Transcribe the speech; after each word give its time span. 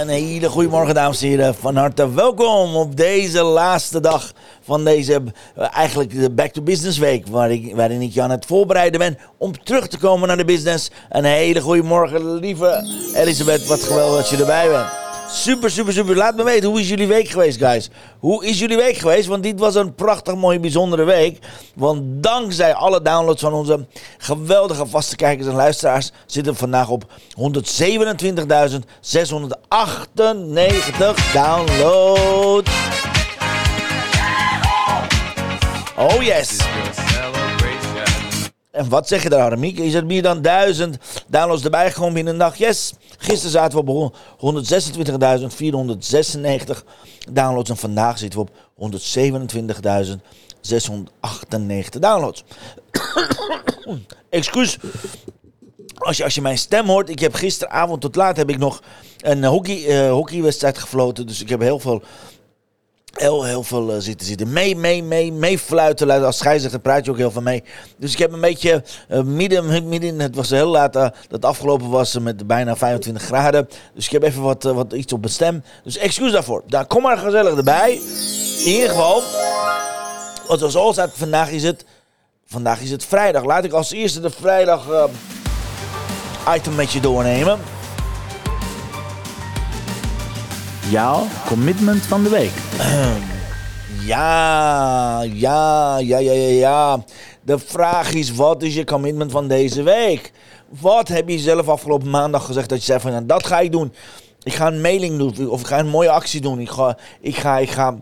Een 0.00 0.08
hele 0.08 0.48
goede 0.48 0.68
morgen, 0.68 0.94
dames 0.94 1.22
en 1.22 1.28
heren. 1.28 1.54
Van 1.54 1.76
harte 1.76 2.14
welkom 2.14 2.76
op 2.76 2.96
deze 2.96 3.42
laatste 3.42 4.00
dag 4.00 4.32
van 4.62 4.84
deze, 4.84 5.22
eh, 5.54 5.76
eigenlijk 5.76 6.20
de 6.20 6.30
Back 6.30 6.52
to 6.52 6.62
Business 6.62 6.98
Week. 6.98 7.26
Waarin 7.74 8.00
ik 8.00 8.12
je 8.12 8.22
aan 8.22 8.30
het 8.30 8.46
voorbereiden 8.46 8.98
ben 8.98 9.18
om 9.38 9.64
terug 9.64 9.88
te 9.88 9.98
komen 9.98 10.28
naar 10.28 10.36
de 10.36 10.44
business. 10.44 10.90
Een 11.10 11.24
hele 11.24 11.60
goede 11.60 11.82
morgen, 11.82 12.34
lieve 12.34 12.88
Elisabeth. 13.14 13.66
Wat 13.66 13.82
geweldig 13.82 14.16
dat 14.16 14.28
je 14.28 14.36
erbij 14.36 14.68
bent. 14.68 15.05
Super, 15.28 15.70
super, 15.70 15.92
super. 15.92 16.16
Laat 16.16 16.36
me 16.36 16.44
weten, 16.44 16.68
hoe 16.68 16.80
is 16.80 16.88
jullie 16.88 17.06
week 17.06 17.28
geweest, 17.28 17.58
guys? 17.58 17.90
Hoe 18.18 18.46
is 18.46 18.58
jullie 18.58 18.76
week 18.76 18.96
geweest? 18.96 19.26
Want 19.28 19.42
dit 19.42 19.58
was 19.58 19.74
een 19.74 19.94
prachtig, 19.94 20.34
mooie, 20.34 20.60
bijzondere 20.60 21.04
week. 21.04 21.38
Want 21.74 22.02
dankzij 22.22 22.74
alle 22.74 23.02
downloads 23.02 23.42
van 23.42 23.52
onze 23.52 23.86
geweldige 24.18 24.86
vaste 24.86 25.16
kijkers 25.16 25.48
en 25.48 25.54
luisteraars... 25.54 26.12
zitten 26.26 26.52
we 26.52 26.58
vandaag 26.58 26.88
op 26.88 27.04
127.698 27.04 27.12
downloads. 31.32 32.70
Oh 35.96 36.22
yes! 36.22 36.58
En 38.76 38.88
wat 38.88 39.08
zeg 39.08 39.22
je 39.22 39.28
daar, 39.28 39.40
Aramiek? 39.40 39.78
Is 39.78 39.94
er 39.94 40.06
meer 40.06 40.22
dan 40.22 40.42
duizend 40.42 40.98
downloads 41.26 41.64
erbij 41.64 41.90
gekomen 41.90 42.14
binnen 42.14 42.32
een 42.32 42.38
dag? 42.38 42.56
Yes! 42.56 42.92
Gisteren 43.18 43.50
zaten 43.50 43.84
we 43.84 43.90
op 43.90 44.16
126.496 44.40 44.44
downloads 47.32 47.70
en 47.70 47.76
vandaag 47.76 48.18
zitten 48.18 48.40
we 48.40 48.46
op 48.76 48.92
127.698 48.92 48.98
downloads. 52.00 52.44
Excuus. 54.30 54.78
Als 55.94 56.16
je, 56.16 56.24
als 56.24 56.34
je 56.34 56.40
mijn 56.40 56.58
stem 56.58 56.86
hoort, 56.86 57.08
ik 57.08 57.18
heb 57.18 57.34
gisteravond 57.34 58.00
tot 58.00 58.16
laat 58.16 58.36
heb 58.36 58.50
ik 58.50 58.58
nog 58.58 58.82
een 59.20 59.44
hockey, 59.44 59.76
uh, 59.76 60.10
hockeywedstrijd 60.10 60.78
gefloten. 60.78 61.26
Dus 61.26 61.40
ik 61.40 61.48
heb 61.48 61.60
heel 61.60 61.78
veel 61.78 62.02
heel, 63.16 63.44
heel 63.44 63.62
veel 63.62 63.94
uh, 63.94 63.96
zitten 63.98 64.26
zitten. 64.26 64.52
Mee, 64.52 64.76
mee, 64.76 65.02
mee, 65.02 65.32
mee 65.32 65.58
fluiten. 65.58 66.24
Als 66.24 66.38
scheidsrechter 66.38 66.80
praat 66.80 67.04
je 67.04 67.10
ook 67.10 67.16
heel 67.16 67.30
veel 67.30 67.42
mee. 67.42 67.64
Dus 67.96 68.12
ik 68.12 68.18
heb 68.18 68.32
een 68.32 68.40
beetje 68.40 68.82
uh, 69.10 69.20
midden, 69.20 69.88
midden. 69.88 70.18
Het 70.18 70.34
was 70.34 70.50
heel 70.50 70.68
laat 70.68 70.96
uh, 70.96 71.08
dat 71.28 71.44
afgelopen 71.44 71.90
was 71.90 72.18
met 72.18 72.46
bijna 72.46 72.76
25 72.76 73.22
graden. 73.22 73.68
Dus 73.94 74.06
ik 74.06 74.12
heb 74.12 74.22
even 74.22 74.42
wat, 74.42 74.62
wat 74.62 74.92
iets 74.92 75.12
op 75.12 75.20
mijn 75.20 75.32
stem. 75.32 75.62
Dus 75.84 75.96
excuus 75.96 76.32
daarvoor. 76.32 76.62
Daar 76.66 76.86
kom 76.86 77.02
maar 77.02 77.18
gezellig 77.18 77.56
erbij. 77.56 77.92
In 78.64 78.72
ieder 78.72 78.88
geval. 78.88 79.22
Wat 80.46 80.58
zoals 80.58 80.76
altijd, 80.76 81.10
vandaag 81.14 81.50
is 81.50 81.62
het. 81.62 81.84
Vandaag 82.46 82.80
is 82.80 82.90
het 82.90 83.04
vrijdag. 83.04 83.44
Laat 83.44 83.64
ik 83.64 83.72
als 83.72 83.92
eerste 83.92 84.20
de 84.20 84.30
vrijdag 84.30 85.08
item 86.54 86.74
met 86.74 86.92
je 86.92 87.00
doornemen. 87.00 87.75
Jouw 90.90 91.26
commitment 91.46 92.02
van 92.02 92.22
de 92.22 92.28
week. 92.28 92.52
Ja, 94.04 95.22
ja, 95.22 95.98
ja, 95.98 96.18
ja, 96.18 96.32
ja, 96.32 96.48
ja. 96.48 97.04
De 97.42 97.58
vraag 97.58 98.12
is, 98.12 98.34
wat 98.34 98.62
is 98.62 98.74
je 98.74 98.84
commitment 98.84 99.30
van 99.30 99.48
deze 99.48 99.82
week? 99.82 100.32
Wat 100.80 101.08
heb 101.08 101.28
je 101.28 101.38
zelf 101.38 101.68
afgelopen 101.68 102.10
maandag 102.10 102.44
gezegd 102.44 102.68
dat 102.68 102.78
je 102.78 102.84
zei 102.84 103.00
van, 103.00 103.10
nou, 103.10 103.26
dat 103.26 103.46
ga 103.46 103.60
ik 103.60 103.72
doen. 103.72 103.92
Ik 104.42 104.54
ga 104.54 104.66
een 104.66 104.80
mailing 104.80 105.18
doen 105.18 105.48
of 105.48 105.60
ik 105.60 105.66
ga 105.66 105.78
een 105.78 105.88
mooie 105.88 106.10
actie 106.10 106.40
doen. 106.40 106.58
Ik 106.60 106.70
ga, 106.70 106.98
ik 107.20 107.36
ga, 107.36 107.58
ik 107.58 107.70
ga 107.70 107.98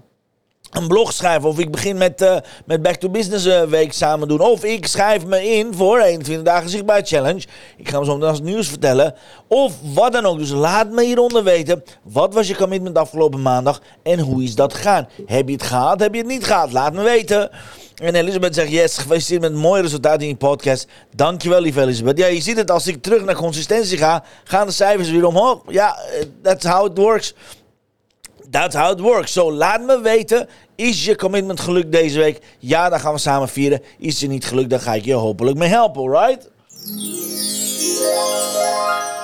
een 0.76 0.88
blog 0.88 1.12
schrijven. 1.12 1.48
Of 1.48 1.58
ik 1.58 1.70
begin 1.70 1.96
met, 1.96 2.22
uh, 2.22 2.36
met 2.64 2.82
Back 2.82 2.94
to 2.94 3.08
Business 3.08 3.46
uh, 3.46 3.62
week 3.62 3.92
samen 3.92 4.28
doen. 4.28 4.40
Of 4.40 4.64
ik 4.64 4.86
schrijf 4.86 5.26
me 5.26 5.56
in 5.56 5.74
voor 5.74 6.00
21 6.00 6.44
dagen 6.44 6.70
zichtbaar 6.70 7.02
challenge. 7.04 7.42
Ik 7.76 7.88
ga 7.88 7.96
hem 7.96 8.04
zo 8.04 8.14
meteen 8.14 8.28
als 8.28 8.40
nieuws 8.40 8.68
vertellen. 8.68 9.14
Of 9.48 9.72
wat 9.94 10.12
dan 10.12 10.26
ook. 10.26 10.38
Dus 10.38 10.50
laat 10.50 10.90
me 10.90 11.04
hieronder 11.04 11.44
weten. 11.44 11.84
Wat 12.02 12.34
was 12.34 12.48
je 12.48 12.56
commitment 12.56 12.98
afgelopen 12.98 13.42
maandag? 13.42 13.80
En 14.02 14.18
hoe 14.18 14.42
is 14.42 14.54
dat 14.54 14.74
gegaan? 14.74 15.08
Heb 15.26 15.48
je 15.48 15.54
het 15.54 15.62
gehad? 15.62 16.00
Heb 16.00 16.12
je 16.12 16.20
het 16.20 16.30
niet 16.30 16.44
gehad? 16.44 16.72
Laat 16.72 16.92
me 16.92 17.02
weten. 17.02 17.50
En 17.94 18.14
Elisabeth 18.14 18.54
zegt, 18.54 18.70
yes, 18.70 18.98
gefeliciteerd 18.98 19.40
met 19.40 19.50
een 19.50 19.56
mooi 19.56 19.82
resultaat 19.82 20.22
in 20.22 20.28
je 20.28 20.36
podcast. 20.36 20.86
Dankjewel, 21.16 21.60
lieve 21.60 21.80
Elisabeth. 21.80 22.18
Ja, 22.18 22.26
je 22.26 22.40
ziet 22.40 22.56
het, 22.56 22.70
als 22.70 22.86
ik 22.86 23.02
terug 23.02 23.24
naar 23.24 23.34
consistentie 23.34 23.98
ga, 23.98 24.24
gaan 24.44 24.66
de 24.66 24.72
cijfers 24.72 25.10
weer 25.10 25.26
omhoog. 25.26 25.62
Ja, 25.68 25.98
eh, 25.98 26.24
that's 26.42 26.64
how 26.64 26.86
it 26.90 26.98
works. 26.98 27.34
That's 28.50 28.74
how 28.74 28.92
it 28.92 29.00
works. 29.00 29.32
So 29.32 29.52
laat 29.52 29.82
me 29.86 30.00
weten, 30.00 30.48
is 30.76 31.04
je 31.04 31.16
commitment 31.16 31.60
gelukt 31.60 31.92
deze 31.92 32.18
week? 32.18 32.40
Ja, 32.58 32.88
dan 32.88 33.00
gaan 33.00 33.12
we 33.12 33.18
samen 33.18 33.48
vieren. 33.48 33.82
Is 33.98 34.20
je 34.20 34.28
niet 34.28 34.46
gelukt, 34.46 34.70
dan 34.70 34.80
ga 34.80 34.94
ik 34.94 35.04
je 35.04 35.14
hopelijk 35.14 35.56
mee 35.56 35.68
helpen, 35.68 36.02
alright? 36.02 36.50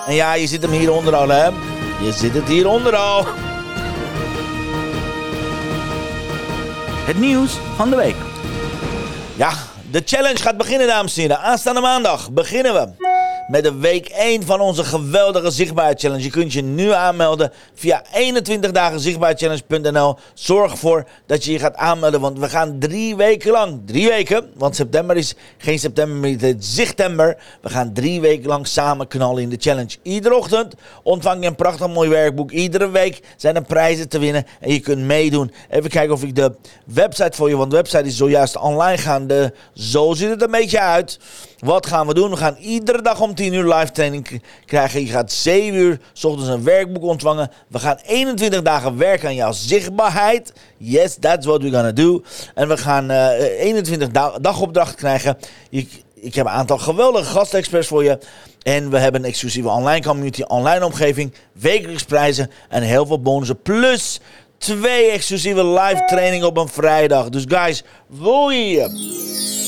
En 0.07 0.15
ja, 0.15 0.35
je 0.35 0.47
zit 0.47 0.63
hem 0.63 0.71
hieronder 0.71 1.15
al, 1.15 1.29
hè? 1.29 1.47
Je 2.01 2.13
zit 2.13 2.35
het 2.35 2.49
hieronder 2.49 2.97
al. 2.97 3.25
Het 7.07 7.19
nieuws 7.19 7.59
van 7.77 7.91
de 7.91 7.97
week. 7.97 8.17
Ja, 9.37 9.53
de 9.91 10.03
challenge 10.05 10.39
gaat 10.39 10.57
beginnen, 10.57 10.87
dames 10.87 11.17
en 11.17 11.21
heren. 11.21 11.39
Aanstaande 11.41 11.81
maandag 11.81 12.31
beginnen 12.31 12.75
we 12.75 13.10
met 13.51 13.63
de 13.63 13.75
week 13.75 14.09
1 14.09 14.43
van 14.43 14.61
onze 14.61 14.85
geweldige 14.85 15.51
Zichtbaar 15.51 15.95
Challenge. 15.97 16.23
Je 16.23 16.31
kunt 16.31 16.53
je 16.53 16.63
nu 16.63 16.93
aanmelden 16.93 17.53
via 17.75 18.05
21dagenzichtbaarchallenge.nl. 18.15 20.17
Zorg 20.35 20.73
ervoor 20.73 21.05
dat 21.27 21.45
je 21.45 21.53
je 21.53 21.59
gaat 21.59 21.77
aanmelden, 21.77 22.21
want 22.21 22.39
we 22.39 22.49
gaan 22.49 22.79
drie 22.79 23.17
weken 23.17 23.51
lang, 23.51 23.81
drie 23.87 24.09
weken, 24.09 24.51
want 24.55 24.77
september 24.77 25.17
is 25.17 25.35
geen 25.59 25.79
september 25.79 26.17
meer, 26.17 26.41
het 26.41 26.43
is 26.43 26.75
zichtember. 26.75 27.37
We 27.63 27.69
gaan 27.69 27.93
drie 27.93 28.21
weken 28.21 28.49
lang 28.49 28.67
samen 28.67 29.09
knallen 29.09 29.43
in 29.43 29.49
de 29.49 29.57
challenge. 29.59 29.97
Iedere 30.03 30.37
ochtend 30.37 30.75
ontvang 31.03 31.43
je 31.43 31.49
een 31.49 31.55
prachtig 31.55 31.89
mooi 31.89 32.09
werkboek. 32.09 32.51
Iedere 32.51 32.91
week 32.91 33.21
zijn 33.37 33.57
er 33.57 33.65
prijzen 33.65 34.09
te 34.09 34.19
winnen 34.19 34.47
en 34.61 34.73
je 34.73 34.81
kunt 34.81 35.01
meedoen. 35.01 35.53
Even 35.71 35.91
kijken 35.91 36.15
of 36.15 36.23
ik 36.23 36.35
de 36.35 36.55
website 36.85 37.37
voor 37.37 37.49
je, 37.49 37.57
want 37.57 37.71
de 37.71 37.77
website 37.77 38.05
is 38.05 38.17
zojuist 38.17 38.57
online 38.57 38.99
gaande. 38.99 39.55
Zo 39.75 40.15
ziet 40.15 40.31
het 40.31 40.43
een 40.43 40.51
beetje 40.51 40.81
uit. 40.81 41.19
Wat 41.61 41.87
gaan 41.87 42.07
we 42.07 42.15
doen? 42.15 42.31
We 42.31 42.37
gaan 42.37 42.57
iedere 42.61 43.03
dag 43.03 43.21
om 43.21 43.35
10 43.35 43.53
uur 43.53 43.75
live 43.75 43.93
training 43.93 44.43
krijgen. 44.67 45.01
Je 45.01 45.07
gaat 45.07 45.33
7 45.33 45.79
uur 45.79 46.01
s 46.13 46.25
ochtends 46.25 46.49
een 46.51 46.65
werkboek 46.65 47.03
ontvangen. 47.03 47.51
We 47.69 47.79
gaan 47.79 47.99
21 48.07 48.63
dagen 48.63 48.97
werken 48.97 49.29
aan 49.29 49.35
jouw 49.35 49.53
zichtbaarheid. 49.53 50.53
Yes, 50.77 51.17
that's 51.21 51.47
what 51.47 51.63
we're 51.63 51.75
gonna 51.75 51.93
do. 51.93 52.23
En 52.55 52.69
we 52.69 52.77
gaan 52.77 53.11
uh, 53.11 53.29
21 53.59 54.09
da 54.11 54.39
dagopdrachten 54.41 54.97
krijgen. 54.97 55.39
Ik 56.15 56.35
heb 56.35 56.47
een 56.47 56.53
aantal 56.53 56.79
geweldige 56.79 57.25
gastexperts 57.25 57.89
voor 57.89 58.05
je. 58.05 58.19
En 58.63 58.91
we 58.91 58.99
hebben 58.99 59.21
een 59.21 59.29
exclusieve 59.29 59.69
online 59.69 60.07
community, 60.07 60.43
online 60.43 60.85
omgeving, 60.85 61.35
wekelijks 61.53 62.05
prijzen 62.05 62.51
en 62.69 62.83
heel 62.83 63.07
veel 63.07 63.21
bonussen. 63.21 63.63
Plus 63.63 64.21
twee 64.59 65.11
exclusieve 65.11 65.67
live 65.67 66.05
trainingen 66.07 66.47
op 66.47 66.57
een 66.57 66.69
vrijdag. 66.69 67.29
Dus 67.29 67.45
guys, 67.49 67.85
wil 68.07 68.49
je 68.49 69.60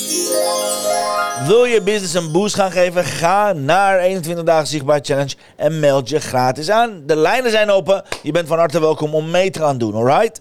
wil 1.47 1.65
je 1.65 1.83
business 1.83 2.15
een 2.15 2.33
boost 2.33 2.55
gaan 2.55 2.71
geven? 2.71 3.05
Ga 3.05 3.53
naar 3.53 3.99
21 3.99 4.45
dagen 4.45 4.67
zichtbaar 4.67 5.01
challenge 5.03 5.35
en 5.57 5.81
meld 5.81 6.09
je 6.09 6.21
gratis 6.21 6.71
aan. 6.71 7.03
De 7.07 7.17
lijnen 7.17 7.51
zijn 7.51 7.71
open. 7.71 8.03
Je 8.23 8.33
bent 8.33 8.49
van 8.49 8.59
harte 8.59 8.81
welkom 8.81 9.15
om 9.15 9.31
mee 9.31 9.51
te 9.51 9.59
gaan 9.59 9.79
doen, 9.79 9.95
alright? 9.95 10.41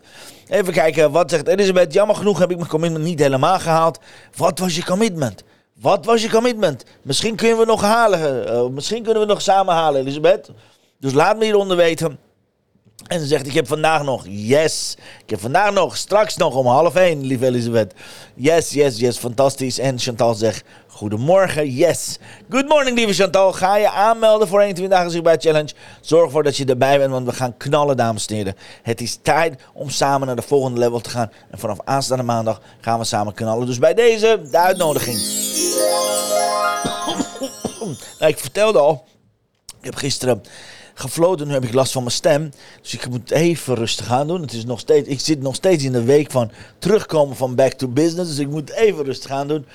Even 0.50 0.74
kijken, 0.74 1.12
wat 1.12 1.30
zegt 1.30 1.48
Elisabeth? 1.48 1.94
Jammer 1.94 2.16
genoeg 2.16 2.39
heb 2.39 2.51
ik 2.51 2.57
mijn 2.57 2.69
commitment 2.69 3.04
niet 3.04 3.19
helemaal 3.19 3.60
gehaald. 3.60 4.00
Wat 4.36 4.60
was 4.60 4.75
je 4.75 4.86
commitment? 4.86 5.44
Wat 5.81 6.06
was 6.06 6.22
je 6.22 6.30
commitment? 6.30 6.84
Misschien 7.01 7.36
kunnen 7.36 7.57
we 7.57 7.66
nog 7.66 7.81
halen. 7.81 8.48
Uh, 8.48 8.68
misschien 8.68 9.04
kunnen 9.04 9.22
we 9.22 9.27
nog 9.27 9.42
samen 9.42 9.74
halen, 9.74 10.01
Elisabeth. 10.01 10.50
Dus 11.00 11.13
laat 11.13 11.38
me 11.38 11.44
hieronder 11.44 11.77
weten. 11.77 12.19
En 13.07 13.19
ze 13.19 13.25
zegt, 13.25 13.48
ik 13.48 13.53
heb 13.53 13.68
vandaag 13.68 14.03
nog, 14.03 14.25
yes. 14.27 14.95
Ik 15.24 15.30
heb 15.30 15.39
vandaag 15.39 15.74
nog, 15.74 15.98
straks 15.98 16.38
nog 16.38 16.56
om 16.56 16.65
half 16.65 16.95
één, 16.95 17.25
lieve 17.25 17.45
Elisabeth. 17.45 17.94
Yes, 18.33 18.69
yes, 18.69 19.00
yes, 19.00 19.18
fantastisch. 19.18 19.80
En 19.80 20.00
Chantal 20.00 20.33
zegt, 20.33 20.63
goedemorgen, 20.88 21.69
yes. 21.71 22.18
Good 22.50 22.68
morning, 22.68 22.98
lieve 22.98 23.13
Chantal. 23.13 23.53
Ga 23.53 23.75
je 23.77 23.89
aanmelden 23.89 24.48
voor 24.48 24.59
21 24.59 24.95
dagen 24.95 25.12
zichtbaar 25.12 25.38
challenge. 25.39 25.74
Zorg 26.01 26.25
ervoor 26.25 26.44
dat 26.44 26.57
je 26.57 26.65
erbij 26.65 26.98
bent, 26.98 27.12
want 27.12 27.25
we 27.25 27.33
gaan 27.33 27.57
knallen, 27.57 27.98
dames 27.98 28.25
en 28.25 28.36
heren. 28.36 28.56
Het 28.81 29.01
is 29.01 29.19
tijd 29.21 29.62
om 29.74 29.89
samen 29.89 30.27
naar 30.27 30.36
de 30.36 30.42
volgende 30.42 30.80
level 30.80 31.00
te 31.00 31.09
gaan. 31.09 31.31
En 31.51 31.59
vanaf 31.59 31.77
aanstaande 31.83 32.24
maandag 32.24 32.62
gaan 32.81 33.00
we 33.00 33.06
samen 33.06 33.33
knallen. 33.33 33.65
Dus 33.68 33.80
bij 33.80 33.94
deze, 33.94 34.42
de 34.51 34.57
uitnodiging. 34.57 35.18
nou, 38.19 38.31
ik 38.31 38.39
vertelde 38.39 38.80
al, 38.80 39.06
ik 39.81 39.88
heb 39.88 39.95
gisteren 39.95 40.42
gefloten, 40.94 41.48
nu 41.48 41.54
heb 41.54 41.63
ik 41.63 41.74
last 41.74 41.92
van 41.92 42.04
mijn 42.04 42.16
stem. 42.16 42.51
Dus 42.81 42.94
ik 42.94 43.10
moet 43.10 43.31
even 43.31 43.75
rustig 43.75 44.12
aan 44.12 44.28
doen. 44.28 44.42
Het 44.42 44.54
is 44.54 44.66
nog 44.66 44.80
steeds, 44.80 45.07
ik 45.07 45.19
zit 45.19 45.42
nog 45.42 45.56
steeds 45.56 45.83
in 45.83 45.92
de 45.92 46.04
week 46.04 46.31
van 46.31 46.51
terugkomen 46.80 47.36
van 47.36 47.56
back 47.56 47.74
to 47.74 47.88
business. 47.88 48.30
Dus 48.30 48.39
ik 48.39 48.50
moet 48.50 48.72
even 48.72 49.04
rustig 49.04 49.31
aan 49.31 49.48
doen. 49.48 49.66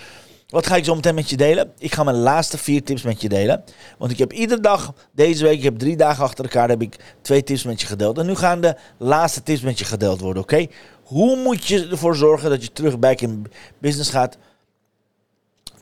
Wat 0.49 0.67
ga 0.67 0.77
ik 0.77 0.85
zo 0.85 0.95
meteen 0.95 1.15
met 1.15 1.31
je 1.31 1.37
delen? 1.37 1.73
Ik 1.79 1.95
ga 1.95 2.03
mijn 2.03 2.17
laatste 2.17 2.59
vier 2.59 2.83
tips 2.83 3.03
met 3.03 3.21
je 3.21 3.29
delen. 3.29 3.65
Want 3.99 4.11
ik 4.11 4.19
heb 4.19 4.33
iedere 4.33 4.61
dag, 4.61 4.95
deze 5.13 5.45
week, 5.45 5.57
ik 5.57 5.63
heb 5.63 5.79
drie 5.79 5.97
dagen 5.97 6.25
achter 6.25 6.45
elkaar, 6.45 6.69
heb 6.69 6.83
ik 6.83 6.97
twee 7.21 7.43
tips 7.43 7.63
met 7.63 7.81
je 7.81 7.87
gedeeld. 7.87 8.19
En 8.19 8.27
nu 8.27 8.35
gaan 8.35 8.61
de 8.61 8.77
laatste 8.97 9.43
tips 9.43 9.61
met 9.61 9.79
je 9.79 9.85
gedeeld 9.85 10.21
worden, 10.21 10.43
oké? 10.43 10.67
Hoe 11.03 11.37
moet 11.37 11.67
je 11.67 11.89
ervoor 11.89 12.17
zorgen 12.17 12.51
dat 12.51 12.63
je 12.63 12.73
terug 12.73 12.99
back 12.99 13.21
in 13.21 13.47
business 13.79 14.11
gaat? 14.11 14.39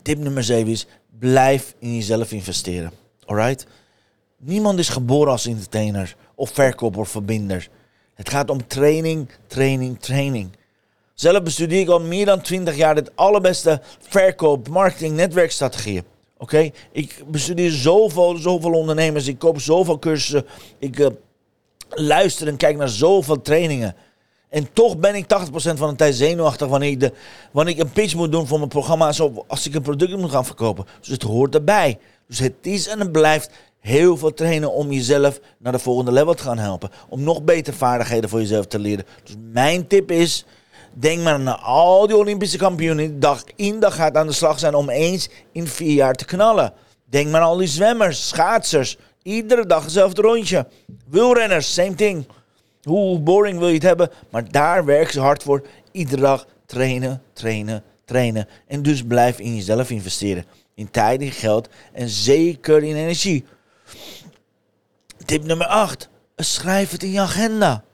Tip 0.03 0.19
nummer 0.19 0.45
7 0.45 0.73
is, 0.73 0.87
blijf 1.19 1.75
in 1.79 1.95
jezelf 1.95 2.33
investeren. 2.33 2.93
Alright? 3.25 3.67
Niemand 4.39 4.79
is 4.79 4.89
geboren 4.89 5.33
als 5.33 5.47
entertainer 5.47 6.17
of 6.35 6.51
verkoper 6.51 7.01
of 7.01 7.09
verbinder. 7.09 7.69
Het 8.15 8.29
gaat 8.29 8.51
om 8.51 8.67
training, 8.67 9.29
training, 9.47 10.01
training. 10.01 10.51
Zelf 11.15 11.43
bestudeer 11.43 11.81
ik 11.81 11.89
al 11.89 12.01
meer 12.01 12.27
dan 12.27 12.41
20 12.41 12.77
jaar 12.77 12.95
het 12.95 13.17
allerbeste 13.17 13.81
verkoop, 14.09 14.69
marketing, 14.69 15.17
netwerkstrategieën. 15.17 16.05
Oké, 16.39 16.71
ik 16.93 17.23
bestudeer 17.27 17.71
zoveel, 17.71 18.37
zoveel 18.37 18.73
ondernemers. 18.73 19.27
Ik 19.27 19.39
koop 19.39 19.61
zoveel 19.61 19.99
cursussen. 19.99 20.47
Ik 20.79 20.99
uh, 20.99 21.07
luister 21.89 22.49
en 22.49 22.57
kijk 22.57 22.77
naar 22.77 22.89
zoveel 22.89 23.43
trainingen. 23.43 23.97
En 24.49 24.73
toch 24.73 24.99
ben 24.99 25.15
ik 25.15 25.25
80% 25.25 25.27
van 25.53 25.89
de 25.89 25.97
tijd 25.97 26.15
zenuwachtig 26.15 26.69
wanneer 26.69 26.91
ik, 26.91 27.01
de, 27.01 27.13
wanneer 27.53 27.75
ik 27.75 27.81
een 27.81 27.93
pitch 27.93 28.15
moet 28.15 28.33
doen 28.33 28.47
voor 28.47 28.59
mijn 28.59 28.71
programma. 28.71 29.13
Als 29.47 29.67
ik 29.67 29.75
een 29.75 29.83
product 29.83 30.17
moet 30.17 30.31
gaan 30.31 30.47
verkopen. 30.47 30.87
Dus 31.01 31.09
het 31.09 31.23
hoort 31.23 31.55
erbij. 31.55 31.99
Dus 32.29 32.39
het 32.39 32.55
is 32.63 32.87
en 32.89 33.01
het 33.01 33.13
blijft 33.13 33.51
heel 33.85 34.17
veel 34.17 34.35
trainen 34.35 34.73
om 34.73 34.93
jezelf 34.93 35.41
naar 35.59 35.73
de 35.73 35.79
volgende 35.79 36.13
level 36.13 36.35
te 36.35 36.43
gaan 36.43 36.59
helpen. 36.59 36.91
Om 37.09 37.23
nog 37.23 37.43
beter 37.43 37.75
vaardigheden 37.75 38.31
voor 38.31 38.41
jezelf 38.41 38.67
te 38.67 38.79
leren. 38.79 39.05
Dus 39.25 39.35
mijn 39.53 39.87
tip 39.87 40.11
is, 40.11 40.45
denk 40.93 41.23
maar 41.23 41.41
naar 41.41 41.55
al 41.55 42.07
die 42.07 42.17
Olympische 42.17 42.59
kampioenen 42.59 43.09
die 43.09 43.19
dag 43.19 43.43
in 43.57 43.81
dag 43.81 43.95
gaat 43.95 44.17
aan 44.17 44.27
de 44.27 44.33
slag 44.33 44.59
zijn 44.59 44.75
om 44.75 44.89
eens 44.89 45.29
in 45.53 45.67
vier 45.67 45.93
jaar 45.93 46.15
te 46.15 46.25
knallen. 46.25 46.73
Denk 47.05 47.31
maar 47.31 47.41
aan 47.41 47.47
al 47.47 47.57
die 47.57 47.69
zwemmers, 47.69 48.29
schaatsers, 48.29 48.99
iedere 49.23 49.67
dag 49.67 49.83
hetzelfde 49.83 50.23
rondje. 50.23 50.67
Wielrenners, 51.07 51.75
same 51.75 51.95
thing. 51.95 52.27
Hoe 52.83 53.19
boring 53.19 53.59
wil 53.59 53.69
je 53.69 53.75
het 53.75 53.83
hebben, 53.83 54.11
maar 54.31 54.51
daar 54.51 54.85
werken 54.85 55.13
ze 55.13 55.21
hard 55.21 55.43
voor. 55.43 55.67
Iedere 55.93 56.21
dag 56.21 56.47
trainen, 56.67 57.23
trainen, 57.33 57.83
trainen. 58.05 58.49
En 58.67 58.83
dus 58.83 59.03
blijf 59.03 59.39
in 59.39 59.55
jezelf 59.55 59.91
investeren. 59.91 60.45
In 60.75 60.91
tijd, 60.91 61.21
in 61.21 61.33
geld 61.33 61.69
en 61.93 62.09
zeker 62.09 62.83
in 62.83 62.97
energie. 62.97 63.45
Tip 65.25 65.45
nummer 65.45 65.67
8. 65.67 66.09
Schrijf 66.37 66.91
het 66.91 67.03
in 67.03 67.11
je 67.11 67.21
agenda. 67.21 67.85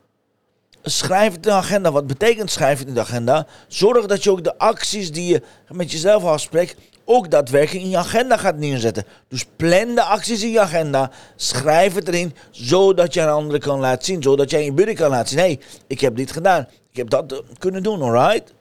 Schrijf 0.83 1.27
het 1.27 1.47
in 1.47 1.51
de 1.53 1.57
agenda. 1.57 1.93
Wat 1.93 2.07
betekent 2.07 2.51
schrijf 2.51 2.79
het 2.79 2.89
in 2.89 2.95
de 2.95 3.01
agenda? 3.01 3.47
Zorg 3.69 4.07
dat 4.07 4.25
je 4.25 4.31
ook 4.31 4.45
de 4.45 4.59
acties 4.59 5.13
die 5.13 5.33
je 5.33 5.43
met 5.69 5.93
jezelf 5.93 6.25
afspreekt, 6.25 6.77
ook 7.05 7.31
daadwerkelijk 7.31 7.85
in 7.85 7.91
je 7.91 7.97
agenda 7.97 8.37
gaat 8.37 8.57
neerzetten. 8.57 9.05
Dus 9.29 9.47
plan 9.57 9.95
de 9.95 10.03
acties 10.03 10.43
in 10.43 10.51
je 10.51 10.61
agenda. 10.61 11.11
Schrijf 11.37 11.95
het 11.95 12.09
erin, 12.09 12.35
zodat 12.51 13.15
je 13.15 13.23
aan 13.23 13.35
anderen 13.35 13.61
kan 13.61 13.81
laten 13.81 14.05
zien. 14.05 14.23
Zodat 14.23 14.51
jij 14.51 14.65
je 14.65 14.73
buddy 14.73 14.95
kan 14.95 15.11
laten 15.11 15.29
zien. 15.29 15.39
Hé, 15.39 15.59
ik 15.87 16.01
heb 16.01 16.17
dit 16.17 16.33
gedaan. 16.33 16.69
Ik 16.91 16.97
heb 16.97 17.11
dat 17.11 17.33
eh, 17.33 17.39
kunnen 17.59 17.83
doen, 17.83 18.03
alright? 18.03 18.53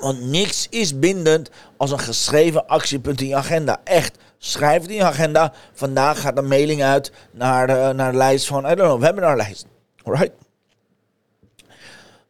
Want 0.00 0.20
niks 0.20 0.66
is 0.70 0.98
bindend 0.98 1.50
als 1.76 1.90
een 1.90 1.98
geschreven 1.98 2.66
actiepunt 2.66 3.20
in 3.20 3.26
je 3.26 3.36
agenda. 3.36 3.80
Echt. 3.84 4.18
Schrijf 4.38 4.82
het 4.82 4.90
in 4.90 4.96
je 4.96 5.04
agenda. 5.04 5.52
Vandaag 5.72 6.20
gaat 6.20 6.38
een 6.38 6.48
mailing 6.48 6.82
uit 6.82 7.12
naar 7.30 7.66
de, 7.66 7.92
naar 7.94 8.10
de 8.10 8.16
lijst 8.16 8.46
van, 8.46 8.64
I 8.64 8.74
don't 8.74 8.78
know, 8.78 9.00
webinarlijst. 9.00 9.66
Alright? 10.02 10.32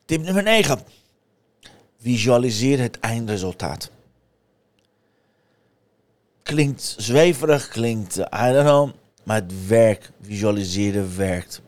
Tip 0.05 0.23
nummer 0.23 0.43
9. 0.43 0.81
Visualiseer 2.01 2.79
het 2.79 3.01
eindresultaat. 3.01 3.91
Klinkt 6.43 6.95
zweverig, 6.99 7.69
klinkt, 7.69 8.17
I 8.17 8.53
don't 8.53 8.65
know, 8.65 8.91
maar 9.25 9.37
het 9.37 9.67
werkt. 9.67 10.11
Visualiseren 10.21 11.17
werkt. 11.17 11.63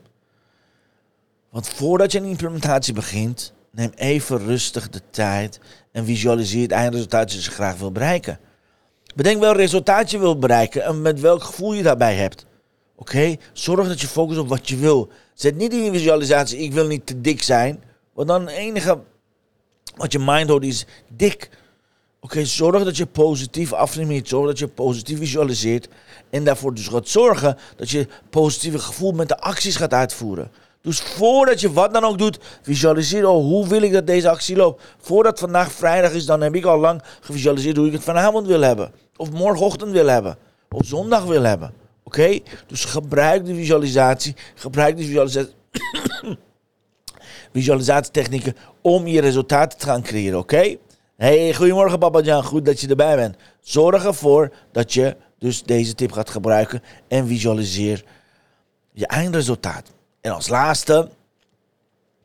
Want 1.51 1.69
voordat 1.69 2.13
je 2.13 2.19
een 2.19 2.25
implementatie 2.25 2.95
begint, 2.95 3.53
neem 3.73 3.91
even 3.95 4.39
rustig 4.39 4.89
de 4.89 5.01
tijd 5.11 5.61
en 5.93 6.05
visualiseer 6.05 6.63
het 6.63 6.71
eindresultaat 6.71 7.33
dat 7.33 7.45
je 7.45 7.51
graag 7.51 7.79
wil 7.79 7.93
bereiken. 7.93 8.39
Bedenk 9.15 9.41
welk 9.41 9.57
resultaat 9.57 10.11
je 10.11 10.19
wilt 10.19 10.41
bereiken 10.41 10.85
en 10.85 11.03
met 11.03 11.21
welk 11.21 11.43
gevoel 11.43 11.73
je 11.73 11.83
daarbij 11.83 12.15
hebt. 12.15 12.47
Oké? 12.97 13.37
Zorg 13.53 13.89
dat 13.89 14.01
je 14.01 14.07
focust 14.07 14.39
op 14.39 14.49
wat 14.49 14.69
je 14.69 14.77
wil. 14.77 15.09
Zet 15.35 15.57
niet 15.57 15.73
in 15.73 15.85
je 15.85 15.93
visualisatie, 15.93 16.59
ik 16.59 16.73
wil 16.73 16.87
niet 16.87 17.07
te 17.07 17.21
dik 17.21 17.43
zijn. 17.43 17.83
Want 18.13 18.29
dan 18.29 18.47
het 18.47 18.57
enige 18.57 18.99
wat 19.97 20.13
je 20.13 20.19
mind 20.19 20.49
hoort 20.49 20.65
is 20.65 20.87
dik. 21.09 21.51
Oké, 22.21 22.45
zorg 22.45 22.85
dat 22.85 22.97
je 22.97 23.07
positief 23.07 23.73
affirmeert. 23.73 24.29
Zorg 24.29 24.47
dat 24.47 24.59
je 24.59 24.69
positief 24.69 25.19
visualiseert. 25.19 25.89
En 26.31 26.45
daarvoor 26.45 26.75
dus 26.75 26.89
gaat 26.89 27.09
zorgen 27.09 27.59
dat 27.77 27.91
je 27.91 28.07
positieve 28.31 28.79
gevoel 28.79 29.13
met 29.13 29.29
de 29.29 29.39
acties 29.39 29.77
gaat 29.77 29.93
uitvoeren. 29.93 30.51
Dus 30.83 31.01
voordat 31.01 31.61
je 31.61 31.73
wat 31.73 31.93
dan 31.93 32.05
ook 32.05 32.19
doet, 32.19 32.39
visualiseer 32.63 33.25
al 33.25 33.43
hoe 33.43 33.69
wil 33.69 33.83
ik 33.83 33.93
dat 33.93 34.07
deze 34.07 34.31
actie 34.31 34.57
loopt. 34.57 34.83
Voordat 34.99 35.39
vandaag 35.39 35.73
vrijdag 35.73 36.13
is, 36.13 36.27
dan 36.27 36.41
heb 36.41 36.55
ik 36.55 36.65
al 36.65 36.79
lang 36.79 37.03
gevisualiseerd 37.21 37.77
hoe 37.77 37.87
ik 37.87 37.93
het 37.93 38.03
vanavond 38.03 38.47
wil 38.47 38.61
hebben. 38.61 38.93
Of 39.17 39.31
morgenochtend 39.31 39.93
wil 39.93 40.07
hebben. 40.07 40.37
Of 40.71 40.87
zondag 40.87 41.25
wil 41.25 41.43
hebben. 41.43 41.73
Oké? 42.03 42.39
Dus 42.67 42.85
gebruik 42.85 43.47
de 43.47 43.55
visualisatie. 43.55 44.35
Gebruik 44.55 44.97
de 44.97 45.05
visualisatie. 45.05 45.55
visualisatietechnieken 47.53 48.57
om 48.81 49.07
je 49.07 49.21
resultaten 49.21 49.79
te 49.79 49.87
gaan 49.87 50.03
creëren, 50.03 50.39
oké? 50.39 50.77
Hey, 51.17 51.55
goedemorgen 51.55 51.99
Papa 51.99 52.21
Jan, 52.21 52.45
goed 52.45 52.65
dat 52.65 52.81
je 52.81 52.89
erbij 52.89 53.17
bent. 53.17 53.37
Zorg 53.61 54.05
ervoor 54.05 54.53
dat 54.73 54.93
je 54.93 55.17
dus 55.39 55.63
deze 55.63 55.95
tip 55.95 56.13
gaat 56.13 56.31
gebruiken 56.31 56.83
en 57.09 57.27
visualiseer 57.27 58.05
je 58.93 59.07
eindresultaat. 59.07 59.93
En 60.23 60.33
als 60.33 60.49
laatste, 60.49 61.09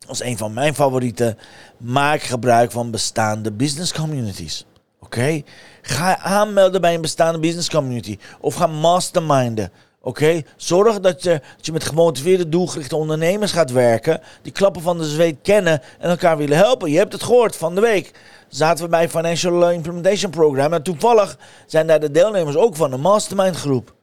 als 0.06 0.22
een 0.22 0.36
van 0.36 0.52
mijn 0.52 0.74
favorieten, 0.74 1.38
maak 1.76 2.22
gebruik 2.22 2.70
van 2.70 2.90
bestaande 2.90 3.52
business 3.52 3.92
communities. 3.92 4.66
Oké? 5.00 5.42
Ga 5.82 6.18
aanmelden 6.18 6.80
bij 6.80 6.94
een 6.94 7.00
bestaande 7.00 7.38
business 7.38 7.70
community 7.70 8.18
of 8.40 8.54
ga 8.54 8.66
masterminden. 8.66 9.72
Oké, 10.00 10.42
zorg 10.56 11.00
dat 11.00 11.22
je, 11.22 11.40
met 11.72 11.84
gemotiveerde, 11.84 12.48
doelgerichte 12.48 12.96
ondernemers 12.96 13.52
gaat 13.52 13.70
werken. 13.70 14.20
Die 14.42 14.52
klappen 14.52 14.82
van 14.82 14.98
de 14.98 15.04
zweet 15.04 15.36
kennen 15.42 15.82
en 15.98 16.10
elkaar 16.10 16.36
willen 16.36 16.56
helpen. 16.56 16.90
Je 16.90 16.98
hebt 16.98 17.12
het 17.12 17.22
gehoord 17.22 17.56
van 17.56 17.74
de 17.74 17.80
week. 17.80 18.12
Zaten 18.48 18.84
we 18.84 18.90
bij 18.90 19.08
Financial 19.08 19.70
Implementation 19.70 20.30
Program. 20.30 20.72
En 20.72 20.82
toevallig 20.82 21.38
zijn 21.66 21.86
daar 21.86 22.00
de 22.00 22.10
deelnemers 22.10 22.56
ook 22.56 22.76
van 22.76 22.90
de 22.90 22.96
mastermind 22.96 23.56
groep. 23.56 23.96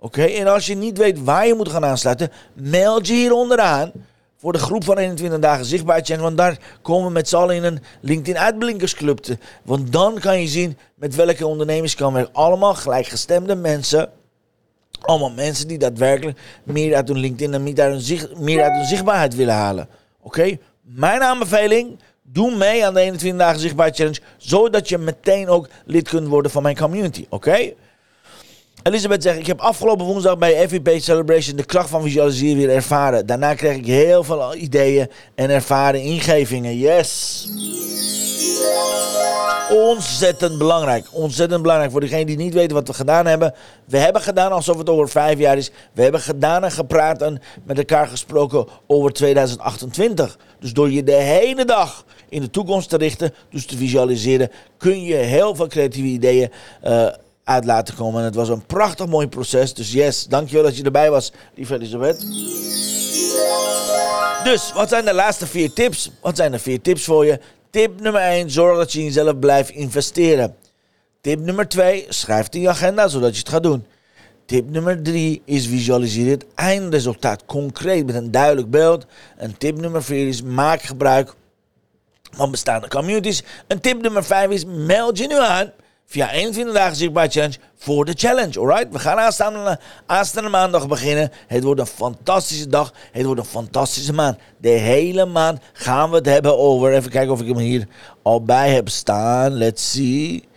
Oké, 0.00 0.22
en 0.22 0.46
als 0.46 0.66
je 0.66 0.74
niet 0.74 0.98
weet 0.98 1.24
waar 1.24 1.46
je 1.46 1.54
moet 1.54 1.68
gaan 1.68 1.84
aansluiten, 1.84 2.30
meld 2.54 3.06
je 3.06 3.12
hier 3.12 3.32
onderaan 3.32 3.92
voor 4.36 4.52
de 4.52 4.58
groep 4.58 4.84
van 4.84 4.98
21 4.98 5.38
dagen 5.38 5.64
zichtbaar 5.64 6.06
zijn. 6.06 6.20
Want 6.20 6.36
daar 6.36 6.58
komen 6.82 7.06
we 7.06 7.12
met 7.12 7.28
z'n 7.28 7.36
allen 7.36 7.56
in 7.56 7.64
een 7.64 7.82
LinkedIn 8.00 8.38
uitblinkersclub. 8.38 9.18
Te, 9.18 9.38
want 9.62 9.92
dan 9.92 10.18
kan 10.18 10.40
je 10.40 10.48
zien 10.48 10.78
met 10.94 11.14
welke 11.14 11.46
ondernemers 11.46 11.94
kan 11.94 12.12
werken. 12.12 12.34
Allemaal 12.34 12.74
gelijkgestemde 12.74 13.54
mensen 13.54 14.10
allemaal 15.00 15.30
mensen 15.30 15.68
die 15.68 15.78
daadwerkelijk 15.78 16.38
meer 16.64 16.94
uit 16.94 17.08
hun 17.08 17.18
LinkedIn 17.18 17.54
en 17.54 17.62
meer 17.62 17.80
uit 17.80 17.92
hun, 17.92 18.00
zicht, 18.00 18.38
meer 18.38 18.62
uit 18.62 18.72
hun 18.72 18.84
zichtbaarheid 18.84 19.34
willen 19.34 19.54
halen. 19.54 19.88
Oké? 20.20 20.58
Mijn 20.82 21.22
aanbeveling, 21.22 21.98
doe 22.22 22.56
mee 22.56 22.86
aan 22.86 22.94
de 22.94 23.00
21 23.00 23.40
dagen 23.40 23.60
zichtbaar 23.60 23.90
challenge, 23.92 24.20
zodat 24.36 24.88
je 24.88 24.98
meteen 24.98 25.48
ook 25.48 25.68
lid 25.84 26.08
kunt 26.08 26.28
worden 26.28 26.50
van 26.50 26.62
mijn 26.62 26.76
community. 26.76 27.26
Oké? 27.28 27.72
Elisabeth 28.82 29.22
zegt, 29.22 29.38
ik 29.38 29.46
heb 29.46 29.60
afgelopen 29.60 30.06
woensdag 30.06 30.38
bij 30.38 30.68
FVP 30.68 31.00
Celebration 31.02 31.56
de 31.56 31.64
kracht 31.64 31.88
van 31.88 32.02
visualiseren 32.02 32.56
weer 32.56 32.70
ervaren. 32.70 33.26
Daarna 33.26 33.54
kreeg 33.54 33.76
ik 33.76 33.86
heel 33.86 34.24
veel 34.24 34.54
ideeën 34.54 35.08
en 35.34 35.50
ervaren 35.50 36.00
ingevingen. 36.00 36.78
Yes! 36.78 37.48
Ontzettend 39.70 40.58
belangrijk. 40.58 41.06
Ontzettend 41.12 41.62
belangrijk 41.62 41.90
voor 41.90 42.00
degenen 42.00 42.26
die 42.26 42.36
niet 42.36 42.54
weten 42.54 42.74
wat 42.74 42.88
we 42.88 42.94
gedaan 42.94 43.26
hebben. 43.26 43.54
We 43.84 43.98
hebben 43.98 44.22
gedaan 44.22 44.52
alsof 44.52 44.78
het 44.78 44.88
over 44.88 45.08
vijf 45.08 45.38
jaar 45.38 45.56
is. 45.56 45.70
We 45.92 46.02
hebben 46.02 46.20
gedaan 46.20 46.64
en 46.64 46.72
gepraat 46.72 47.22
en 47.22 47.42
met 47.64 47.78
elkaar 47.78 48.06
gesproken 48.06 48.66
over 48.86 49.12
2028. 49.12 50.38
Dus 50.60 50.72
door 50.72 50.90
je 50.90 51.02
de 51.02 51.12
hele 51.12 51.64
dag 51.64 52.04
in 52.28 52.40
de 52.40 52.50
toekomst 52.50 52.88
te 52.88 52.96
richten, 52.96 53.34
dus 53.50 53.66
te 53.66 53.76
visualiseren, 53.76 54.50
kun 54.76 55.02
je 55.02 55.14
heel 55.14 55.54
veel 55.54 55.66
creatieve 55.66 56.08
ideeën 56.08 56.50
uh, 56.84 57.06
uit 57.50 57.64
laten 57.64 57.94
komen. 57.94 58.18
En 58.18 58.24
het 58.24 58.34
was 58.34 58.48
een 58.48 58.66
prachtig 58.66 59.06
mooi 59.06 59.28
proces. 59.28 59.74
Dus 59.74 59.92
yes, 59.92 60.26
dankjewel 60.26 60.64
dat 60.64 60.76
je 60.76 60.82
erbij 60.82 61.10
was, 61.10 61.32
lieve 61.54 61.74
Elisabeth. 61.74 62.20
Dus, 64.44 64.72
wat 64.72 64.88
zijn 64.88 65.04
de 65.04 65.14
laatste 65.14 65.46
vier 65.46 65.72
tips? 65.72 66.10
Wat 66.20 66.36
zijn 66.36 66.52
de 66.52 66.58
vier 66.58 66.80
tips 66.80 67.04
voor 67.04 67.26
je? 67.26 67.40
Tip 67.70 68.00
nummer 68.00 68.22
1, 68.22 68.50
zorg 68.50 68.76
dat 68.76 68.92
je 68.92 68.98
in 68.98 69.04
jezelf 69.04 69.38
blijft 69.38 69.70
investeren. 69.70 70.56
Tip 71.20 71.40
nummer 71.40 71.68
2, 71.68 72.06
schrijf 72.08 72.44
het 72.44 72.54
in 72.54 72.60
je 72.60 72.68
agenda 72.68 73.08
zodat 73.08 73.32
je 73.32 73.38
het 73.38 73.48
gaat 73.48 73.62
doen. 73.62 73.86
Tip 74.46 74.70
nummer 74.70 75.02
3 75.02 75.42
is 75.44 75.66
visualiseer 75.66 76.30
het 76.30 76.46
eindresultaat 76.54 77.44
concreet 77.46 78.06
met 78.06 78.14
een 78.14 78.30
duidelijk 78.30 78.70
beeld. 78.70 79.06
En 79.36 79.58
tip 79.58 79.76
nummer 79.80 80.02
4 80.02 80.28
is 80.28 80.42
maak 80.42 80.82
gebruik 80.82 81.34
van 82.30 82.50
bestaande 82.50 82.88
communities. 82.88 83.42
En 83.66 83.80
tip 83.80 84.02
nummer 84.02 84.24
5 84.24 84.50
is 84.50 84.64
meld 84.64 85.18
je 85.18 85.26
nu 85.26 85.38
aan 85.38 85.72
via 86.10 86.30
21 86.30 86.74
dagen 86.74 86.96
zichtbaar 86.96 87.28
challenge 87.28 87.56
voor 87.76 88.04
de 88.04 88.12
challenge. 88.16 88.60
Alright? 88.60 88.92
We 88.92 88.98
gaan 88.98 89.18
aanstaande, 89.18 89.78
aanstaande 90.06 90.50
maandag 90.50 90.88
beginnen. 90.88 91.30
Het 91.46 91.64
wordt 91.64 91.80
een 91.80 91.86
fantastische 91.86 92.68
dag. 92.68 92.92
Het 93.12 93.24
wordt 93.24 93.40
een 93.40 93.46
fantastische 93.46 94.12
maand. 94.12 94.38
De 94.58 94.68
hele 94.68 95.26
maand 95.26 95.60
gaan 95.72 96.10
we 96.10 96.16
het 96.16 96.26
hebben 96.26 96.58
over. 96.58 96.92
Even 96.92 97.10
kijken 97.10 97.32
of 97.32 97.40
ik 97.40 97.46
hem 97.46 97.58
hier 97.58 97.86
al 98.22 98.42
bij 98.42 98.70
heb 98.70 98.88
staan. 98.88 99.52
Let's 99.52 99.90
see. 99.90 100.48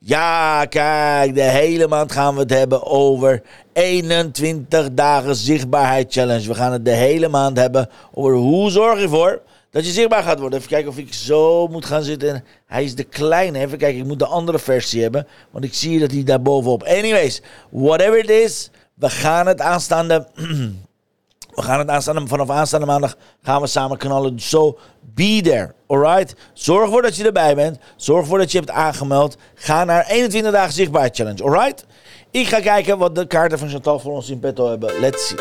Ja, 0.00 0.64
kijk, 0.64 1.34
de 1.34 1.42
hele 1.42 1.88
maand 1.88 2.12
gaan 2.12 2.34
we 2.34 2.40
het 2.40 2.50
hebben 2.50 2.86
over 2.86 3.42
21 3.72 4.88
dagen 4.92 5.34
zichtbaarheid 5.34 6.12
challenge. 6.12 6.48
We 6.48 6.54
gaan 6.54 6.72
het 6.72 6.84
de 6.84 6.90
hele 6.90 7.28
maand 7.28 7.56
hebben 7.56 7.88
over 8.12 8.32
hoe 8.32 8.70
zorg 8.70 8.96
je 8.96 9.02
ervoor 9.02 9.40
dat 9.70 9.86
je 9.86 9.92
zichtbaar 9.92 10.22
gaat 10.22 10.38
worden. 10.38 10.58
Even 10.58 10.70
kijken 10.70 10.90
of 10.90 10.98
ik 10.98 11.14
zo 11.14 11.66
moet 11.66 11.84
gaan 11.84 12.02
zitten. 12.02 12.44
Hij 12.66 12.84
is 12.84 12.94
de 12.94 13.04
kleine. 13.04 13.58
Even 13.58 13.78
kijken, 13.78 14.00
ik 14.00 14.06
moet 14.06 14.18
de 14.18 14.26
andere 14.26 14.58
versie 14.58 15.02
hebben. 15.02 15.26
Want 15.50 15.64
ik 15.64 15.74
zie 15.74 15.98
dat 15.98 16.10
hij 16.10 16.24
daar 16.24 16.42
bovenop. 16.42 16.82
Anyways, 16.82 17.42
whatever 17.70 18.18
it 18.18 18.30
is. 18.30 18.70
We 18.94 19.10
gaan 19.10 19.46
het 19.46 19.60
aanstaande. 19.60 20.28
we 21.54 21.62
gaan 21.62 21.78
het 21.78 21.88
aanstaande. 21.88 22.26
Vanaf 22.26 22.50
aanstaande 22.50 22.86
maandag 22.86 23.16
gaan 23.42 23.60
we 23.60 23.66
samen 23.66 23.98
knallen. 23.98 24.40
Zo, 24.40 24.78
be 25.14 25.40
there. 25.42 25.74
Alright? 25.86 26.34
Zorg 26.52 26.84
ervoor 26.84 27.02
dat 27.02 27.16
je 27.16 27.24
erbij 27.24 27.54
bent. 27.54 27.78
Zorg 27.96 28.20
ervoor 28.20 28.38
dat 28.38 28.52
je 28.52 28.58
hebt 28.58 28.70
aangemeld. 28.70 29.36
Ga 29.54 29.84
naar 29.84 30.06
21 30.06 30.52
dagen 30.52 30.72
zichtbaar 30.72 31.08
challenge. 31.12 31.42
Alright? 31.42 31.86
Ik 32.30 32.46
ga 32.46 32.60
kijken 32.60 32.98
wat 32.98 33.14
de 33.14 33.26
kaarten 33.26 33.58
van 33.58 33.68
Chantal 33.68 33.98
voor 33.98 34.12
ons 34.12 34.30
in 34.30 34.38
petto 34.38 34.68
hebben. 34.68 35.00
Let's 35.00 35.28
see. 35.28 35.38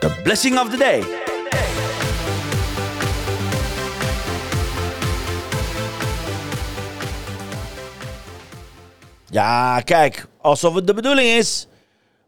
The 0.00 0.20
blessing 0.22 0.58
of 0.60 0.70
the 0.70 0.76
day. 0.76 1.21
Ja, 9.32 9.80
kijk, 9.80 10.26
alsof 10.40 10.74
het 10.74 10.86
de 10.86 10.94
bedoeling 10.94 11.28
is. 11.28 11.66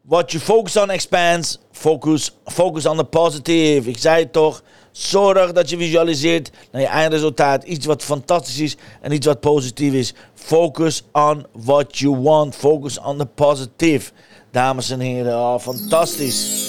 What 0.01 0.33
you 0.33 0.43
focus 0.43 0.77
on 0.77 0.91
expands. 0.91 1.59
Focus, 1.73 2.31
focus 2.45 2.87
on 2.87 2.97
the 2.97 3.05
positive. 3.05 3.89
Ik 3.89 3.99
zei 3.99 4.23
het 4.23 4.33
toch. 4.33 4.63
Zorg 4.93 5.53
dat 5.53 5.71
je 5.71 5.77
visualiseert 5.77 6.51
naar 6.73 6.81
je 6.81 6.87
eindresultaat. 6.87 7.65
Iets 7.65 7.87
wat 7.87 8.03
fantastisch 8.03 8.59
is 8.59 8.77
en 9.01 9.13
iets 9.13 9.27
wat 9.27 9.41
positief 9.41 9.93
is. 9.93 10.15
Focus 10.35 11.03
on 11.13 11.47
what 11.53 11.99
you 11.99 12.17
want. 12.17 12.57
Focus 12.57 12.99
on 12.99 13.19
the 13.19 13.27
positive. 13.27 14.11
Dames 14.51 14.91
en 14.91 15.01
heren, 15.01 15.39
oh, 15.39 15.59
fantastisch. 15.59 16.63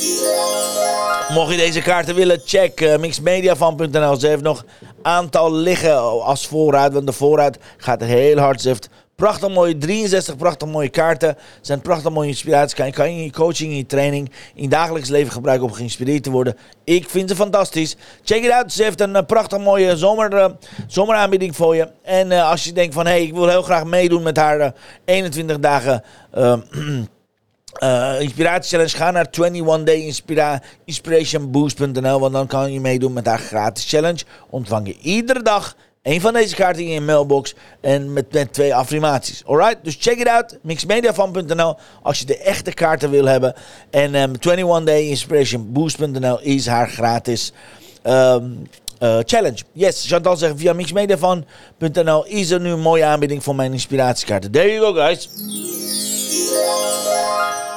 Mocht 1.30 1.52
je 1.52 1.58
deze 1.58 1.82
kaarten 1.82 2.16
willen, 2.16 2.42
check 2.46 2.82
uh, 2.82 2.98
mixmediafan.nl. 2.98 4.16
Ze 4.16 4.28
heeft 4.28 4.42
nog 4.42 4.66
aantal 5.02 5.54
liggen 5.54 6.24
als 6.24 6.48
voorraad. 6.48 6.94
Want 6.94 7.06
de 7.06 7.14
voorraad 7.14 7.58
gaat 7.78 8.02
heel 8.02 8.38
hard. 8.38 8.62
Ze 8.62 8.68
heeft 8.68 8.90
Prachtig 9.16 9.50
mooie 9.50 9.78
63, 9.78 10.36
prachtig 10.36 10.68
mooie 10.68 10.90
kaarten. 10.90 11.38
Zijn 11.62 11.82
prachtig 11.82 12.12
mooie 12.12 12.28
inspiraties. 12.28 12.74
Kan 12.74 12.86
je, 12.86 12.92
kan 12.92 13.12
je 13.12 13.18
in 13.18 13.24
je 13.24 13.32
coaching, 13.32 13.72
in 13.72 13.78
je 13.78 13.86
training, 13.86 14.32
in 14.56 14.64
je 14.64 14.70
dagelijks 14.70 15.10
leven 15.10 15.32
gebruiken 15.32 15.68
om 15.68 15.74
geïnspireerd 15.74 16.24
te 16.24 16.32
worden. 16.32 16.58
Ik 16.84 17.10
vind 17.10 17.30
ze 17.30 17.36
fantastisch. 17.36 17.96
Check 18.24 18.44
it 18.44 18.52
out. 18.52 18.74
Ze 18.74 18.84
heeft 18.84 19.02
een 19.02 19.16
uh, 19.16 19.22
prachtig 19.28 19.60
mooie 19.60 19.98
zomer, 19.98 20.34
uh, 20.34 20.46
zomeraanbieding 20.88 21.56
voor 21.56 21.76
je. 21.76 21.90
En 22.02 22.32
uh, 22.32 22.50
als 22.50 22.64
je 22.64 22.74
denkt 22.74 22.94
van, 22.94 23.06
hé, 23.06 23.12
hey, 23.12 23.24
ik 23.24 23.34
wil 23.34 23.48
heel 23.48 23.62
graag 23.62 23.84
meedoen 23.84 24.24
met 24.24 24.38
haar 24.38 24.74
21 25.06 25.60
dagen... 25.60 26.04
Uh, 27.84 28.22
Inspiratie 28.22 28.70
Challenge, 28.70 28.98
ga 28.98 29.12
naar 29.12 29.30
21dayinspirationboost.nl, 29.30 32.20
want 32.20 32.34
dan 32.34 32.48
kan 32.48 32.74
je 32.74 32.80
meedoen 32.80 33.14
met 33.14 33.26
haar 33.26 33.40
gratis 33.40 33.90
challenge. 33.90 34.24
Ontvang 34.50 34.88
je 34.88 34.98
iedere 35.02 35.42
dag 35.42 35.76
een 36.06 36.22
van 36.22 36.34
deze 36.34 36.56
kaarten 36.56 36.84
in 36.84 36.90
je 36.90 37.02
mailbox 37.02 37.54
en 37.82 38.14
met, 38.14 38.34
met 38.34 38.54
twee 38.54 38.76
affirmaties. 38.76 39.44
Alright? 39.46 39.78
Dus 39.82 39.98
check 40.00 40.20
it 40.20 40.28
out. 40.28 40.58
Mixmediafan.nl 40.62 41.76
als 42.02 42.20
je 42.20 42.26
de 42.26 42.38
echte 42.38 42.74
kaarten 42.74 43.10
wil 43.10 43.26
hebben. 43.26 43.54
En 43.90 44.16
um, 44.16 44.36
ehm, 44.40 44.60
21dayinspirationboost.nl 44.60 46.40
is 46.42 46.68
haar 46.68 46.90
gratis 46.90 47.52
um, 48.04 48.68
uh, 49.00 49.20
challenge. 49.26 49.58
Yes, 49.72 50.08
Chantal 50.08 50.38
zegt 50.38 50.54
via 50.58 50.74
mixmediafan.nl 50.74 52.26
is 52.26 52.50
er 52.50 52.60
nu 52.60 52.70
een 52.70 52.80
mooie 52.80 53.06
aanbieding 53.06 53.44
voor 53.44 53.56
mijn 53.56 53.72
inspiratiekaarten. 53.72 54.52
There 54.52 54.72
you 54.72 54.86
go 54.86 54.94
guys. 54.94 55.30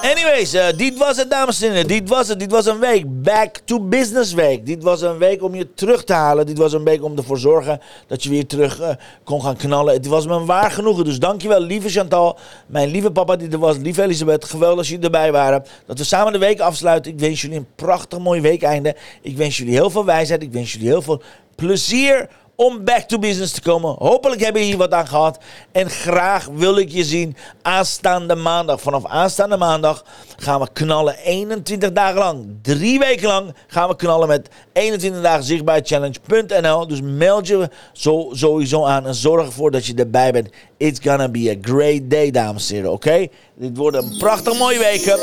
Anyways, 0.03 0.55
uh, 0.55 0.67
dit 0.77 0.99
was 0.99 1.17
het, 1.17 1.31
dames 1.31 1.63
en 1.63 1.71
heren. 1.71 1.87
Dit 1.87 2.09
was 2.09 2.29
het. 2.29 2.41
Dit 2.41 2.51
was 2.51 2.67
een 2.67 2.79
week. 2.79 3.23
Back 3.23 3.57
to 3.65 3.81
business 3.81 4.33
week. 4.33 4.67
Dit 4.67 4.83
was 4.83 5.01
een 5.01 5.19
week 5.19 5.43
om 5.43 5.55
je 5.55 5.75
terug 5.75 6.05
te 6.05 6.13
halen. 6.13 6.47
Dit 6.47 6.59
was 6.59 6.73
een 6.73 6.85
week 6.85 7.05
om 7.05 7.17
ervoor 7.17 7.37
te 7.37 7.43
zorgen 7.43 7.81
dat 8.07 8.23
je 8.23 8.31
weer 8.31 8.47
terug 8.47 8.81
uh, 8.81 8.89
kon 9.25 9.43
gaan 9.43 9.57
knallen. 9.57 9.95
Het 9.95 10.07
was 10.07 10.27
me 10.27 10.45
waar 10.45 10.71
genoegen. 10.71 11.05
Dus 11.05 11.19
dankjewel, 11.19 11.61
lieve 11.61 11.89
Chantal. 11.89 12.39
Mijn 12.67 12.89
lieve 12.89 13.11
papa 13.11 13.37
die 13.37 13.51
er 13.51 13.59
was. 13.59 13.77
Lieve 13.77 14.03
Elisabeth. 14.03 14.45
Geweldig 14.45 14.77
dat 14.77 14.87
jullie 14.87 15.05
erbij 15.05 15.33
waren. 15.33 15.65
Dat 15.87 15.99
we 15.99 16.05
samen 16.05 16.33
de 16.33 16.39
week 16.39 16.61
afsluiten. 16.61 17.13
Ik 17.13 17.19
wens 17.19 17.41
jullie 17.41 17.57
een 17.57 17.69
prachtig 17.75 18.19
mooi 18.19 18.41
weekeinde. 18.41 18.97
Ik 19.23 19.37
wens 19.37 19.57
jullie 19.57 19.75
heel 19.75 19.91
veel 19.91 20.05
wijsheid. 20.05 20.43
Ik 20.43 20.53
wens 20.53 20.73
jullie 20.73 20.89
heel 20.89 21.03
veel 21.03 21.23
plezier 21.55 22.29
om 22.61 22.85
back 22.85 23.01
to 23.01 23.19
business 23.19 23.53
te 23.53 23.61
komen. 23.61 23.95
Hopelijk 23.99 24.41
hebben 24.41 24.63
je 24.63 24.69
hier 24.69 24.77
wat 24.77 24.93
aan 24.93 25.07
gehad. 25.07 25.39
En 25.73 25.91
graag 25.91 26.47
wil 26.47 26.77
ik 26.77 26.91
je 26.91 27.05
zien 27.05 27.37
aanstaande 27.63 28.35
maandag. 28.35 28.81
Vanaf 28.81 29.07
aanstaande 29.07 29.57
maandag 29.57 30.05
gaan 30.37 30.61
we 30.61 30.69
knallen 30.73 31.17
21 31.17 31.93
dagen 31.93 32.19
lang. 32.19 32.47
Drie 32.63 32.99
weken 32.99 33.29
lang 33.29 33.55
gaan 33.67 33.89
we 33.89 33.97
knallen 33.97 34.29
met 34.29 34.49
21 34.73 35.23
dagen 35.23 35.45
zichtbaar 35.45 35.81
challenge.nl. 35.83 36.87
Dus 36.87 37.01
meld 37.03 37.47
je 37.47 37.71
zo, 37.93 38.29
sowieso 38.33 38.85
aan 38.85 39.07
en 39.07 39.15
zorg 39.15 39.47
ervoor 39.47 39.71
dat 39.71 39.87
je 39.87 39.95
erbij 39.95 40.33
bent. 40.33 40.49
It's 40.77 41.01
gonna 41.03 41.29
be 41.29 41.57
a 41.57 41.71
great 41.71 42.11
day, 42.11 42.31
dames 42.31 42.69
en 42.69 42.75
heren. 42.75 42.93
Oké? 42.93 43.27
Dit 43.55 43.77
wordt 43.77 43.97
een 43.97 44.17
prachtig 44.19 44.59
mooie 44.59 44.79
weken. 44.79 45.19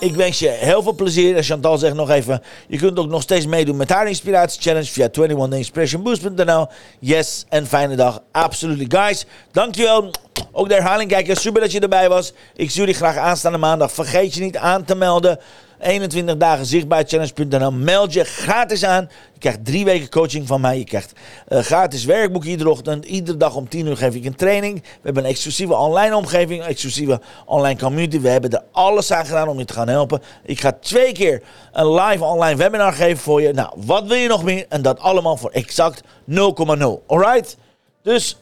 Ik 0.00 0.14
wens 0.14 0.38
je 0.38 0.48
heel 0.48 0.82
veel 0.82 0.94
plezier. 0.94 1.36
En 1.36 1.42
Chantal 1.42 1.78
zegt 1.78 1.94
nog 1.94 2.10
even: 2.10 2.42
je 2.68 2.78
kunt 2.78 2.98
ook 2.98 3.08
nog 3.08 3.22
steeds 3.22 3.46
meedoen 3.46 3.76
met 3.76 3.88
haar 3.88 4.08
Inspiratie 4.08 4.62
Challenge 4.62 4.86
via 4.86 5.08
21inspirationboost.nl. 5.08 6.66
Yes, 6.98 7.44
en 7.48 7.66
fijne 7.66 7.96
dag. 7.96 8.22
Absolutely. 8.32 8.86
Guys, 8.88 9.26
dankjewel. 9.52 10.10
Ook 10.52 10.68
de 10.68 10.74
herhaling 10.74 11.10
kijken. 11.10 11.36
Super 11.36 11.60
dat 11.60 11.72
je 11.72 11.80
erbij 11.80 12.08
was. 12.08 12.32
Ik 12.54 12.70
zie 12.70 12.80
jullie 12.80 12.94
graag 12.94 13.16
aanstaande 13.16 13.58
maandag. 13.58 13.92
Vergeet 13.92 14.34
je 14.34 14.40
niet 14.40 14.56
aan 14.56 14.84
te 14.84 14.94
melden 14.94 15.38
21 15.80 16.36
dagen 16.36 16.66
zichtbaarchallenge.nl. 16.66 17.72
Meld 17.72 18.12
je 18.12 18.24
gratis 18.24 18.84
aan. 18.84 19.08
Je 19.32 19.38
krijgt 19.38 19.64
drie 19.64 19.84
weken 19.84 20.08
coaching 20.08 20.46
van 20.46 20.60
mij. 20.60 20.78
Je 20.78 20.84
krijgt 20.84 21.12
uh, 21.48 21.58
gratis 21.58 22.04
werkboek 22.04 22.44
iedere 22.44 22.70
ochtend. 22.70 23.04
Iedere 23.04 23.36
dag 23.36 23.54
om 23.54 23.68
10 23.68 23.86
uur 23.86 23.96
geef 23.96 24.14
ik 24.14 24.24
een 24.24 24.34
training. 24.34 24.82
We 24.82 24.88
hebben 25.02 25.24
een 25.24 25.30
exclusieve 25.30 25.74
online 25.74 26.16
omgeving, 26.16 26.60
een 26.60 26.68
exclusieve 26.68 27.20
online 27.46 27.78
community. 27.78 28.20
We 28.20 28.28
hebben 28.28 28.50
er 28.50 28.62
alles 28.72 29.12
aan 29.12 29.26
gedaan 29.26 29.48
om 29.48 29.58
je 29.58 29.64
te 29.64 29.72
gaan 29.72 29.88
helpen. 29.88 30.22
Ik 30.44 30.60
ga 30.60 30.72
twee 30.80 31.12
keer 31.12 31.42
een 31.72 31.94
live 31.94 32.24
online 32.24 32.56
webinar 32.56 32.92
geven 32.92 33.18
voor 33.18 33.42
je. 33.42 33.52
Nou, 33.52 33.72
wat 33.76 34.06
wil 34.06 34.16
je 34.16 34.28
nog 34.28 34.44
meer? 34.44 34.66
En 34.68 34.82
dat 34.82 35.00
allemaal 35.00 35.36
voor 35.36 35.50
exact 35.50 36.02
0,0. 36.30 36.36
Alright? 37.06 37.56
Dus, 38.02 38.38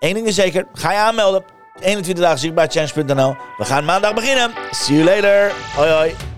één 0.00 0.14
ding 0.14 0.26
is 0.26 0.34
zeker. 0.34 0.66
Ga 0.72 0.92
je 0.92 0.98
aanmelden. 0.98 1.42
21 1.80 2.24
dagen 2.24 2.38
zichtbaarchallenge.nl. 2.38 3.36
We 3.56 3.64
gaan 3.64 3.84
maandag 3.84 4.14
beginnen. 4.14 4.50
See 4.70 4.96
you 4.96 5.04
later. 5.04 5.52
Hoi 5.74 5.90
hoi. 5.90 6.37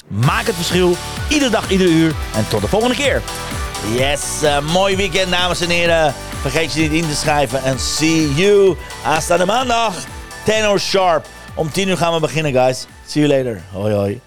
Maak 0.11 0.45
het 0.45 0.55
verschil, 0.55 0.95
iedere 1.29 1.51
dag, 1.51 1.69
iedere 1.69 1.89
uur. 1.89 2.13
En 2.35 2.47
tot 2.47 2.61
de 2.61 2.67
volgende 2.67 2.95
keer. 2.95 3.21
Yes, 3.95 4.43
uh, 4.43 4.59
mooi 4.59 4.95
weekend 4.95 5.31
dames 5.31 5.61
en 5.61 5.69
heren. 5.69 6.13
Vergeet 6.41 6.73
je 6.73 6.81
niet 6.81 6.91
in 6.91 7.09
te 7.09 7.15
schrijven. 7.15 7.63
En 7.63 7.79
see 7.79 8.33
you 8.33 8.75
aanstaande 9.05 9.45
maandag. 9.45 9.93
10 10.45 10.63
uur 10.63 10.79
sharp. 10.79 11.25
Om 11.55 11.71
10 11.71 11.87
uur 11.87 11.97
gaan 11.97 12.13
we 12.13 12.19
beginnen 12.19 12.51
guys. 12.51 12.85
See 13.05 13.27
you 13.27 13.37
later. 13.37 13.61
Hoi 13.71 13.93
hoi. 13.93 14.21